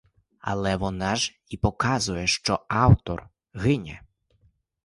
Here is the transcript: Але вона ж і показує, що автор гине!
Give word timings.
Але 0.39 0.75
вона 0.75 1.15
ж 1.15 1.35
і 1.47 1.57
показує, 1.57 2.27
що 2.27 2.65
автор 2.69 3.29
гине! 3.53 4.01